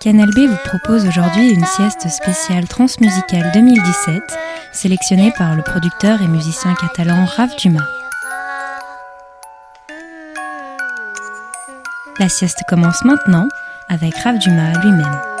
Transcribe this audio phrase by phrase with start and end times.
[0.00, 4.22] Canal B vous propose aujourd'hui une sieste spéciale transmusicale 2017,
[4.72, 7.80] sélectionnée par le producteur et musicien catalan Rav Dumas.
[12.18, 13.48] La sieste commence maintenant
[13.90, 15.31] avec Rav Dumas lui-même.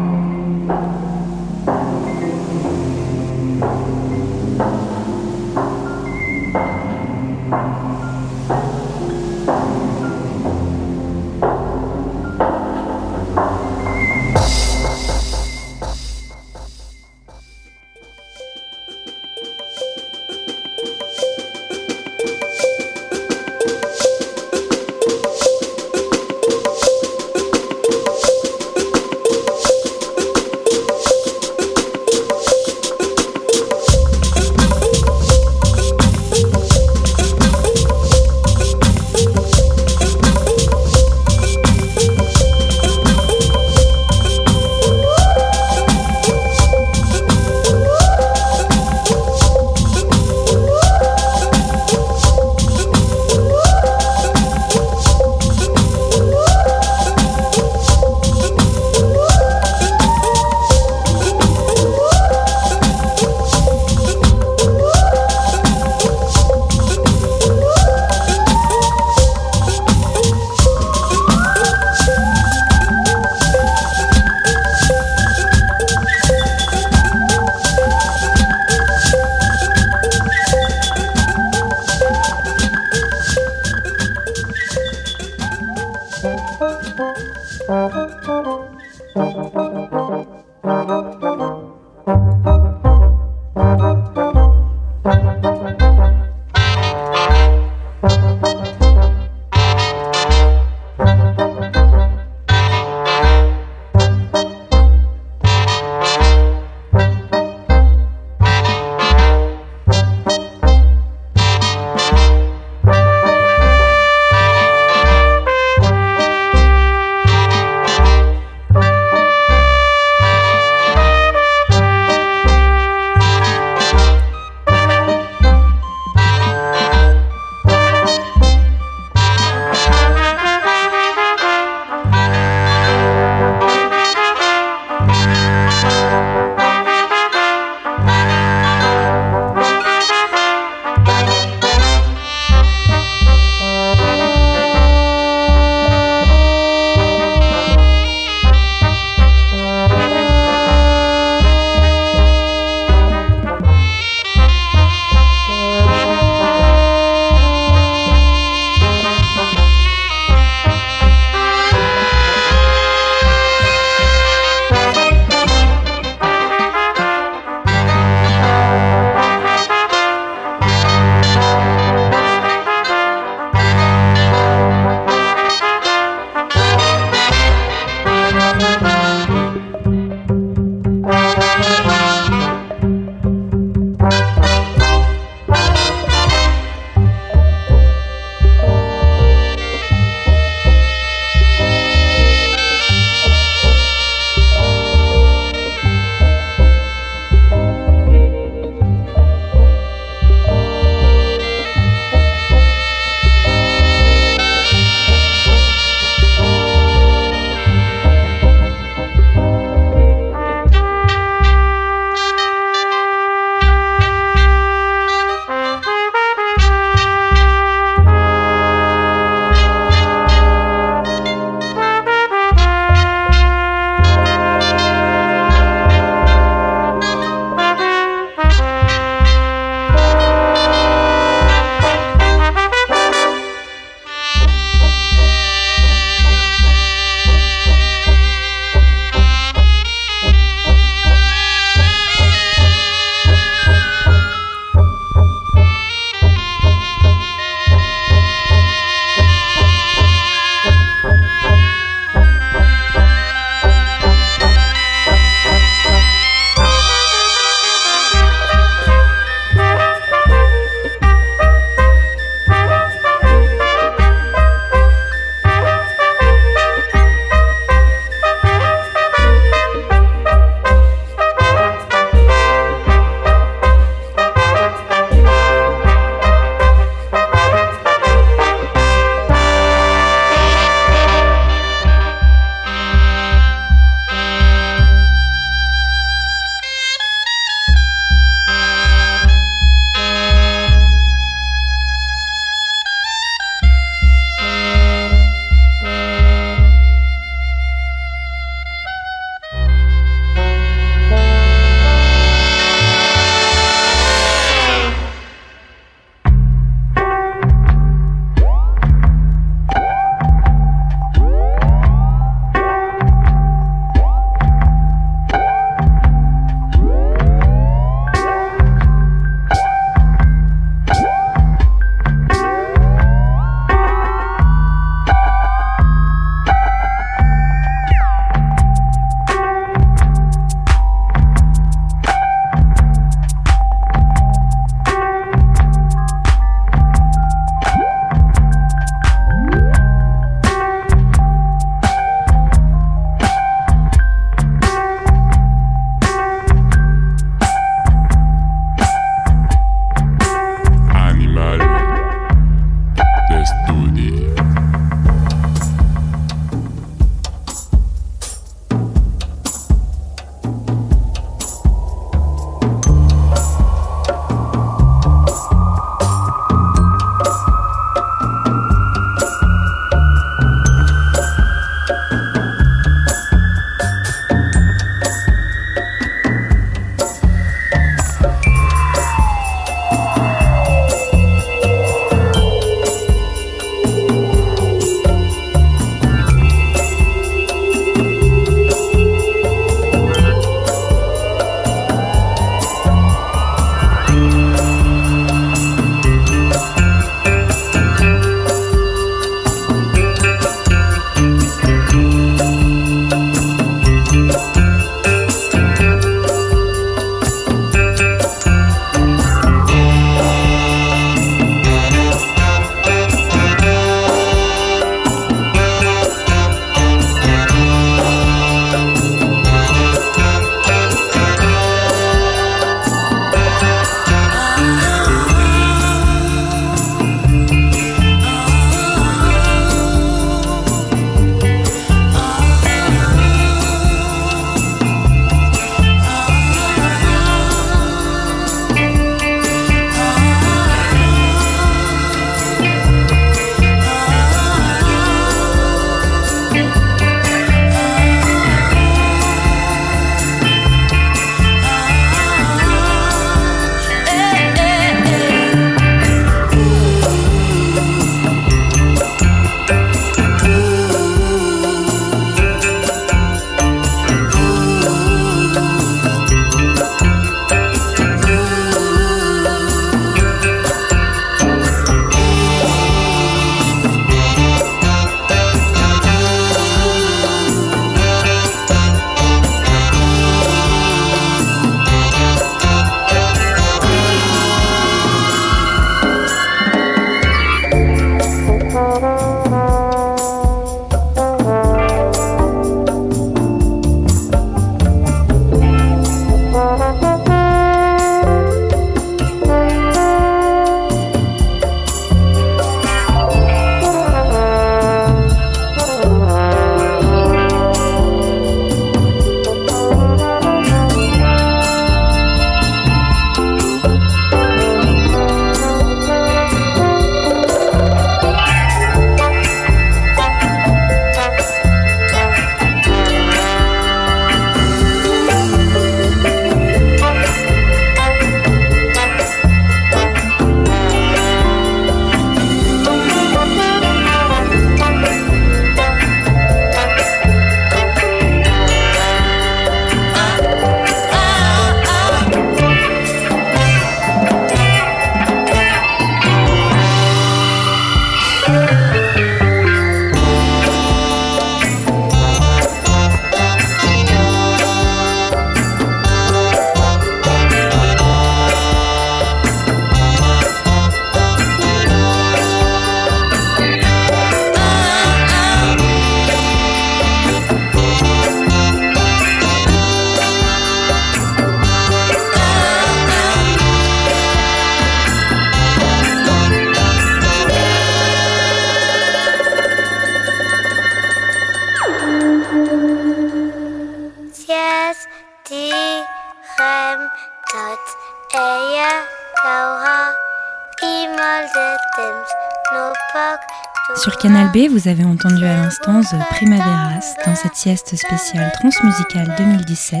[594.52, 600.00] B, vous avez entendu à l'instant The Primaveras dans cette sieste spéciale transmusicale 2017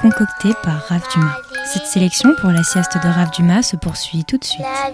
[0.00, 1.36] concoctée par Rav Dumas.
[1.66, 4.64] Cette sélection pour la sieste de Rav Dumas se poursuit tout de suite.
[4.64, 4.90] La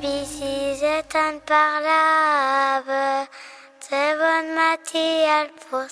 [5.71, 5.87] pour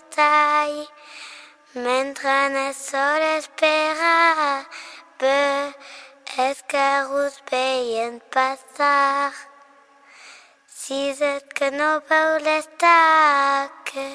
[10.77, 14.07] Sizet canopeule stache,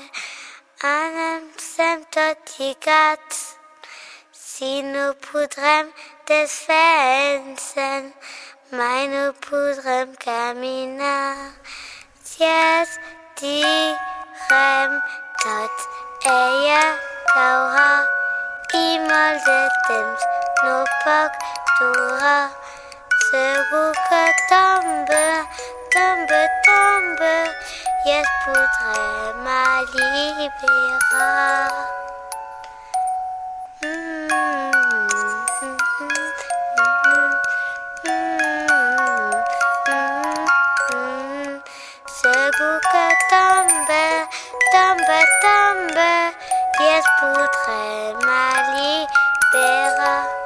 [0.84, 3.38] anem sem tot lligat,
[4.34, 5.88] si no podrem
[6.28, 8.12] desfensen,
[8.76, 11.56] mai no podrem caminar.
[12.24, 13.00] Si es
[13.40, 15.00] direm
[15.46, 15.88] tot,
[16.36, 16.84] ella
[17.32, 17.90] caurà
[18.84, 20.30] i molt de temps
[20.68, 21.42] no poc
[21.80, 22.46] durar.
[23.32, 27.36] Segur que tombarà tombe, tombe,
[28.06, 30.40] yes podrem m'alliberar.
[42.22, 44.06] Segur que tombe,
[44.72, 46.14] tombe, tombe,
[46.80, 50.24] yes podrem m'alliberar.
[50.32, 50.39] Vous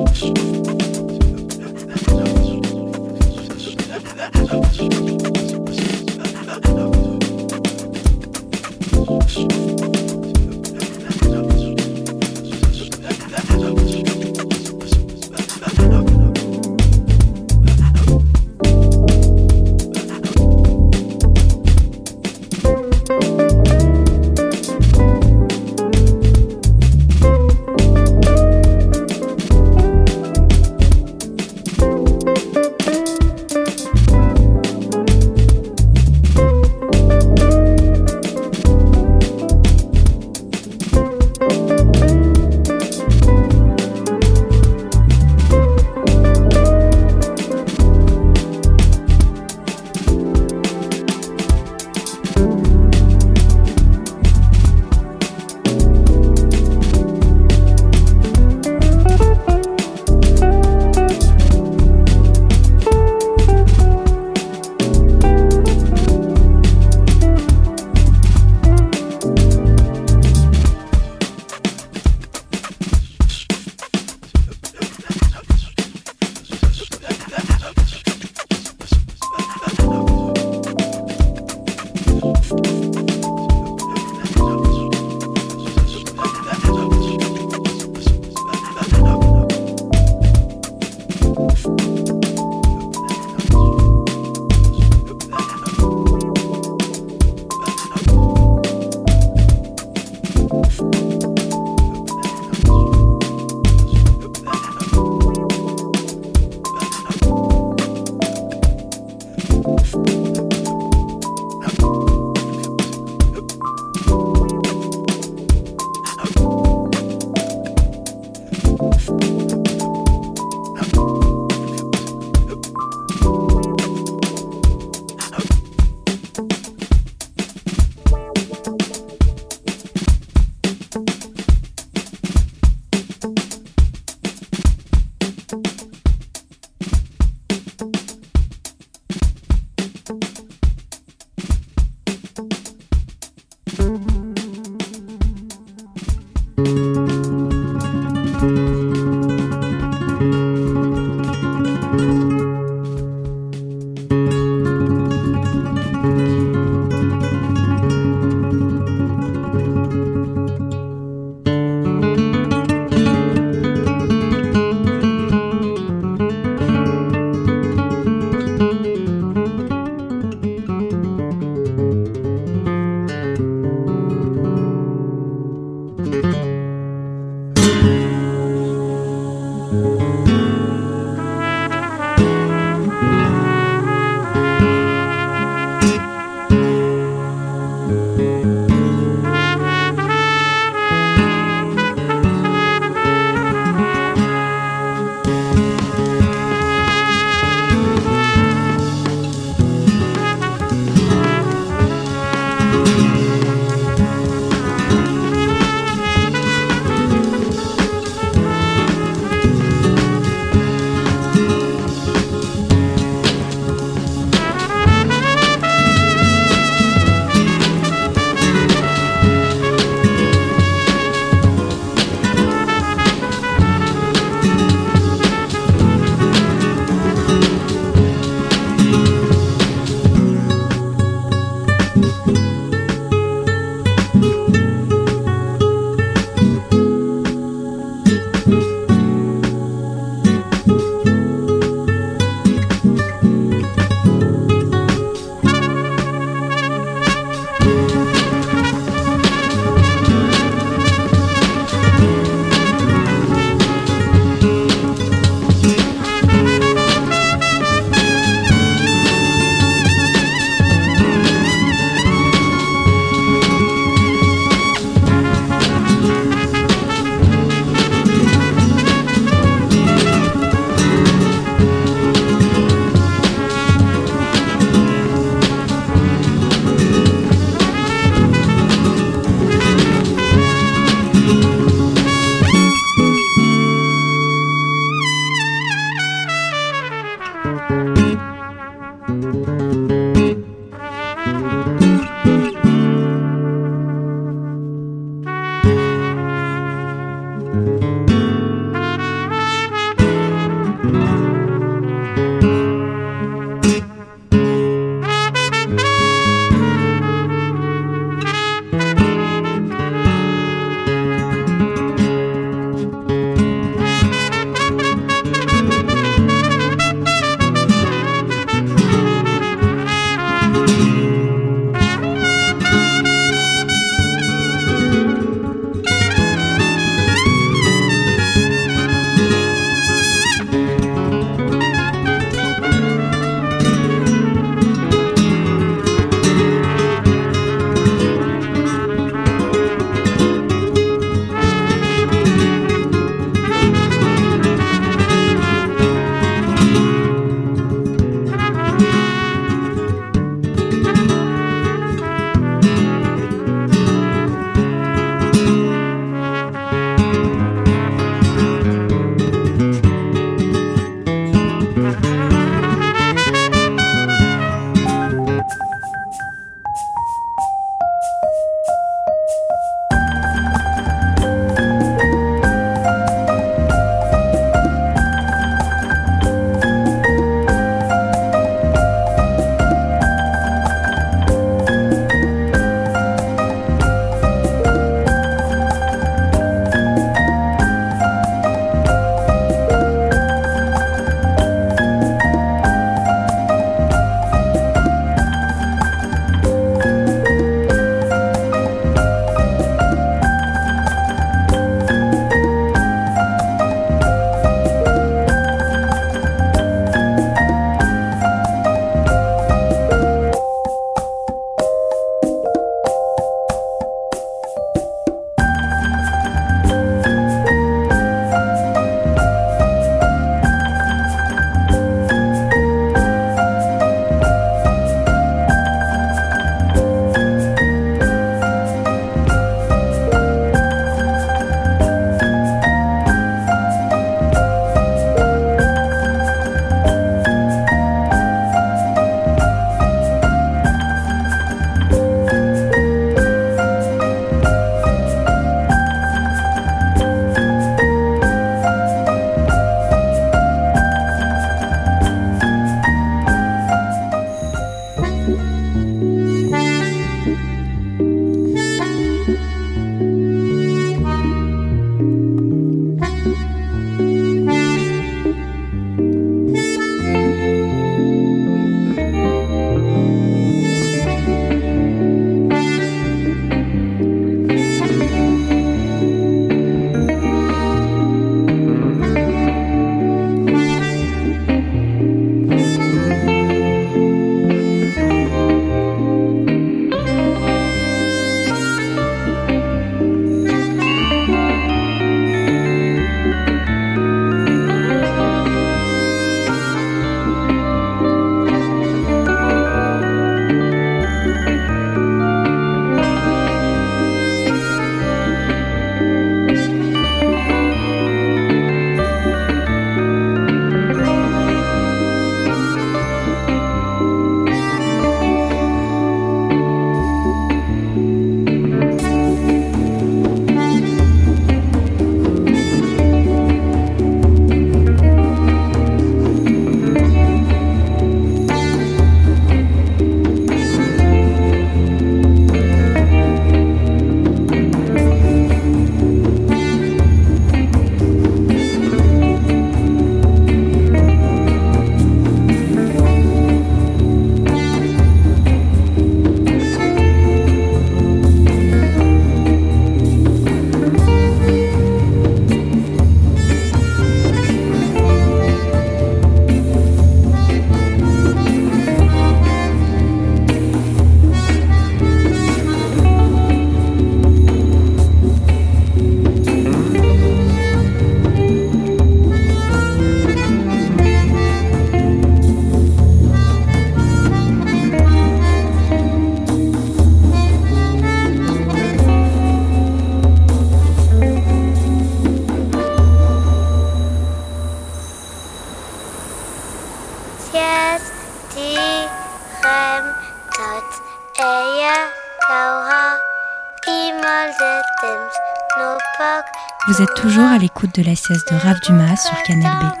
[597.87, 600.00] de la sieste de Rav Dumas sur Canal B.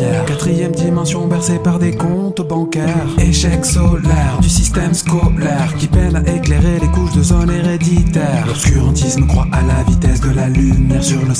[0.00, 3.06] Quatrième dimension bercée par des comptes bancaires.
[3.18, 8.46] Échec solaire du système scolaire qui peine à éclairer les couches de zone héréditaire.
[8.46, 9.48] L'obscurantisme croit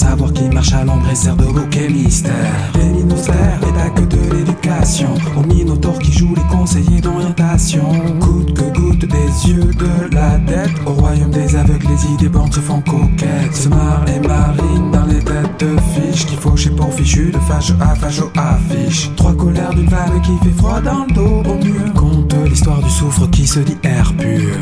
[0.03, 2.55] savoir qui marche à l'ombre et sert de bouquet mystère.
[2.75, 5.15] Les ministères pas que de l'éducation.
[5.37, 7.89] Aux minotaures qui jouent les conseillers d'orientation.
[8.21, 10.73] Coûte que goûte des yeux de la tête.
[10.87, 13.55] Au royaume des aveugles, les idées bornes se font coquettes.
[13.55, 17.73] Se et marine dans les têtes de fiches qu'il faut chez pour fichu de fâche
[17.81, 19.11] à fâche affiche.
[19.17, 21.93] Trois colères d'une femme qui fait froid dans le dos au mur.
[21.95, 24.57] Conte l'histoire du soufre qui se dit air pur.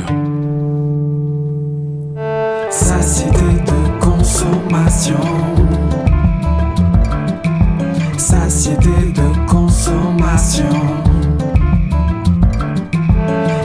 [2.71, 3.80] Satiété de
[4.21, 5.17] consommation.
[8.19, 10.65] Satiété de consommation.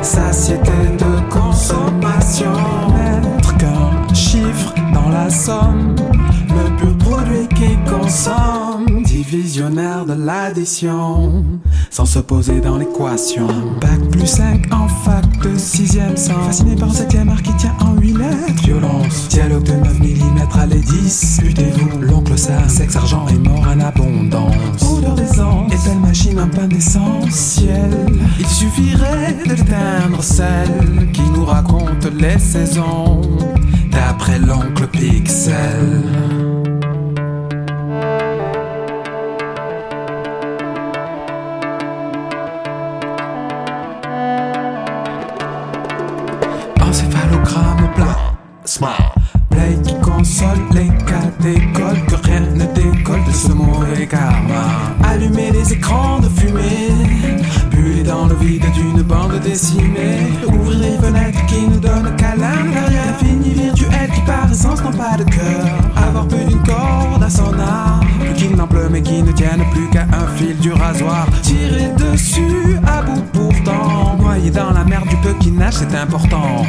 [0.02, 2.54] Satiété de consommation.
[2.96, 5.94] Mettre qu'un chiffre dans la somme.
[6.50, 8.65] Le pur produit qui consomme.
[9.32, 11.44] Divisionnaire de l'addition.
[11.90, 13.48] Sans se poser dans l'équation.
[13.82, 16.46] Bac plus 5 en fac de 6ème sens.
[16.46, 18.64] Fasciné par le 7ème art qui tient en 8 lettres.
[18.64, 19.28] Violence.
[19.30, 21.40] Dialogue de 9 mm 10.
[21.42, 22.02] Butez-vous.
[22.02, 22.70] L'oncle Sam.
[22.70, 24.84] Sexe, argent et mort en abondance.
[24.84, 25.74] Odeur d'essence.
[25.74, 27.92] Et belle machine un pain essentiel.
[28.40, 33.22] Il suffirait de l'éteindre celle qui nous raconte les saisons.
[33.92, 36.55] D'après l'oncle Pixel.
[48.80, 48.96] Plasma.
[49.50, 54.66] Play qui console les cas d'école, que rien ne décolle de ce mauvais karma.
[55.04, 56.92] Allumer les écrans de fumée,
[57.72, 60.28] buller dans le vide d'une bande décimée.
[60.48, 63.16] Ouvrir les fenêtres qui ne donnent qu'à l'intérieur.
[63.20, 65.66] Fini virtuel qui par essence n'ont pas de cœur.
[65.96, 69.64] Avoir plus d'une corde à son arc, plus qu'il n'en pleut mais qui ne tienne
[69.72, 71.28] plus qu'à un fil du rasoir.
[71.42, 76.64] Tirer dessus à bout pourtant, noyé dans la mer du peu qui nage, c'est important.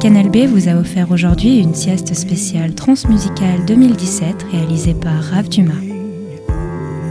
[0.00, 5.74] Canal B vous a offert aujourd'hui une sieste spéciale transmusicale 2017 réalisée par Rav Dumas.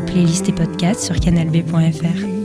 [0.08, 2.39] Playlist et podcast sur canalb.fr.